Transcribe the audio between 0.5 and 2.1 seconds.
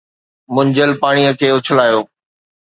منجهيل پاڻيءَ کي اُڇلايو.